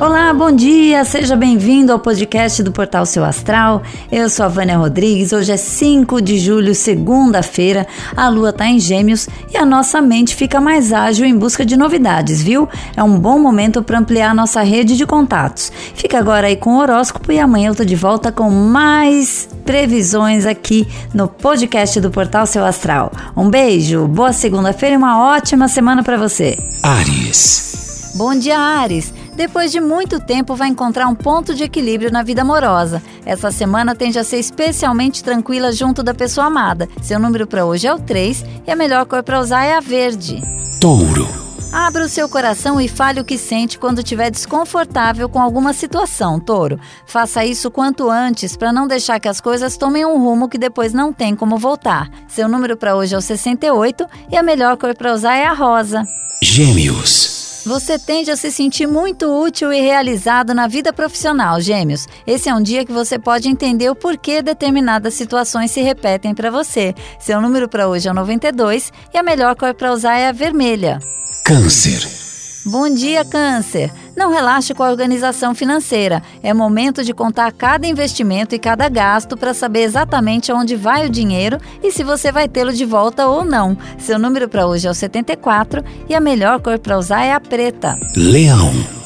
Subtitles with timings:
[0.00, 3.80] Olá, bom dia, seja bem-vindo ao podcast do Portal Seu Astral.
[4.10, 5.32] Eu sou a Vânia Rodrigues.
[5.32, 7.86] Hoje é 5 de julho, segunda-feira.
[8.16, 11.76] A lua está em Gêmeos e a nossa mente fica mais ágil em busca de
[11.76, 12.68] novidades, viu?
[12.96, 15.70] É um bom momento para ampliar nossa rede de contatos.
[15.94, 20.44] Fica agora aí com o horóscopo e amanhã eu tô de volta com mais previsões
[20.44, 23.12] aqui no podcast do Portal Seu Astral.
[23.36, 26.58] Um beijo, boa segunda-feira e uma ótima semana para você.
[26.82, 28.12] Ares.
[28.16, 29.13] Bom dia, Ares.
[29.36, 33.02] Depois de muito tempo, vai encontrar um ponto de equilíbrio na vida amorosa.
[33.26, 36.88] Essa semana tende a ser especialmente tranquila junto da pessoa amada.
[37.02, 39.80] Seu número para hoje é o 3 e a melhor cor para usar é a
[39.80, 40.40] verde.
[40.80, 41.26] Touro.
[41.72, 46.38] Abra o seu coração e fale o que sente quando estiver desconfortável com alguma situação,
[46.38, 46.78] touro.
[47.04, 50.92] Faça isso quanto antes para não deixar que as coisas tomem um rumo que depois
[50.92, 52.08] não tem como voltar.
[52.28, 55.52] Seu número para hoje é o 68 e a melhor cor para usar é a
[55.52, 56.04] rosa.
[56.40, 57.33] Gêmeos.
[57.66, 62.06] Você tende a se sentir muito útil e realizado na vida profissional, Gêmeos.
[62.26, 66.50] Esse é um dia que você pode entender o porquê determinadas situações se repetem para
[66.50, 66.94] você.
[67.18, 70.32] Seu número para hoje é o 92 e a melhor cor para usar é a
[70.32, 70.98] vermelha.
[71.42, 72.06] Câncer.
[72.66, 73.90] Bom dia, Câncer.
[74.16, 76.22] Não relaxe com a organização financeira.
[76.42, 81.10] É momento de contar cada investimento e cada gasto para saber exatamente aonde vai o
[81.10, 83.76] dinheiro e se você vai tê-lo de volta ou não.
[83.98, 87.40] Seu número para hoje é o 74 e a melhor cor para usar é a
[87.40, 87.98] preta.
[88.16, 89.03] Leão.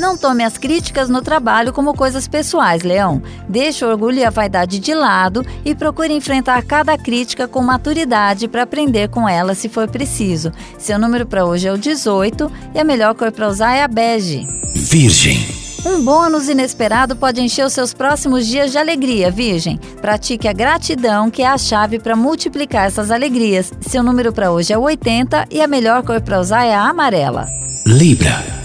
[0.00, 3.22] Não tome as críticas no trabalho como coisas pessoais, Leão.
[3.46, 8.48] Deixe o orgulho e a vaidade de lado e procure enfrentar cada crítica com maturidade
[8.48, 10.52] para aprender com ela se for preciso.
[10.78, 13.88] Seu número para hoje é o 18 e a melhor cor para usar é a
[13.88, 14.48] bege.
[14.74, 15.46] Virgem.
[15.84, 19.78] Um bônus inesperado pode encher os seus próximos dias de alegria, Virgem.
[20.00, 23.70] Pratique a gratidão, que é a chave para multiplicar essas alegrias.
[23.82, 26.88] Seu número para hoje é o 80 e a melhor cor para usar é a
[26.88, 27.46] amarela.
[27.84, 28.59] Libra.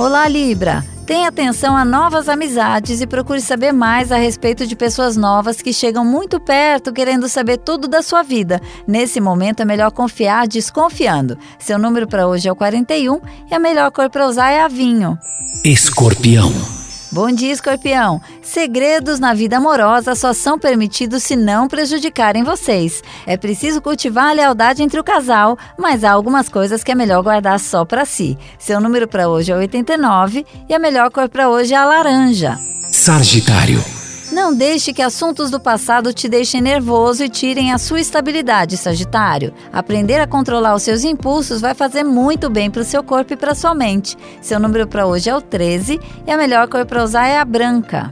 [0.00, 0.82] Olá, Libra!
[1.04, 5.74] Tenha atenção a novas amizades e procure saber mais a respeito de pessoas novas que
[5.74, 8.62] chegam muito perto querendo saber tudo da sua vida.
[8.88, 11.36] Nesse momento é melhor confiar desconfiando.
[11.58, 14.68] Seu número para hoje é o 41 e a melhor cor para usar é a
[14.68, 15.18] vinho.
[15.66, 16.79] Escorpião.
[17.12, 18.20] Bom dia, escorpião!
[18.40, 23.02] Segredos na vida amorosa só são permitidos se não prejudicarem vocês.
[23.26, 27.20] É preciso cultivar a lealdade entre o casal, mas há algumas coisas que é melhor
[27.24, 28.38] guardar só para si.
[28.60, 32.56] Seu número para hoje é 89 e a melhor cor para hoje é a laranja.
[32.92, 33.99] Sagitário.
[34.32, 39.52] Não deixe que assuntos do passado te deixem nervoso e tirem a sua estabilidade, Sagitário.
[39.72, 43.36] Aprender a controlar os seus impulsos vai fazer muito bem para o seu corpo e
[43.36, 44.16] para sua mente.
[44.40, 47.44] Seu número para hoje é o 13 e a melhor cor para usar é a
[47.44, 48.08] branca.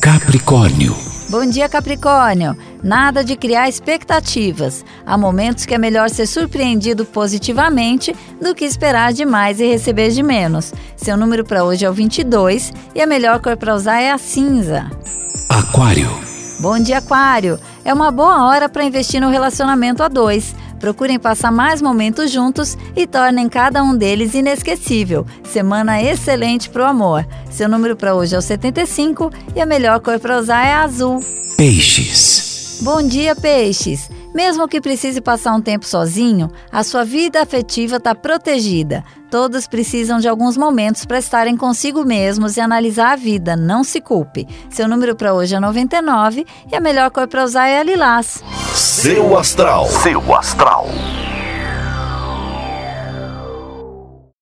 [0.00, 0.94] Capricórnio.
[1.28, 2.56] Bom dia, Capricórnio!
[2.80, 4.84] Nada de criar expectativas.
[5.04, 10.22] Há momentos que é melhor ser surpreendido positivamente do que esperar demais e receber de
[10.22, 10.72] menos.
[10.96, 14.18] Seu número para hoje é o 22 e a melhor cor para usar é a
[14.18, 14.88] cinza.
[15.56, 16.10] Aquário.
[16.60, 17.58] Bom dia, Aquário!
[17.82, 20.54] É uma boa hora para investir no relacionamento a dois.
[20.78, 25.26] Procurem passar mais momentos juntos e tornem cada um deles inesquecível.
[25.44, 27.26] Semana excelente para o amor.
[27.50, 30.82] Seu número para hoje é o 75 e a melhor cor para usar é a
[30.82, 31.20] azul.
[31.56, 32.80] Peixes.
[32.82, 34.10] Bom dia, peixes!
[34.36, 39.02] Mesmo que precise passar um tempo sozinho, a sua vida afetiva está protegida.
[39.30, 43.98] Todos precisam de alguns momentos para estarem consigo mesmos e analisar a vida, não se
[43.98, 44.46] culpe.
[44.68, 48.44] Seu número para hoje é 99 e a melhor cor para usar é a lilás.
[48.74, 49.86] Seu Astral.
[49.86, 50.86] Seu Astral.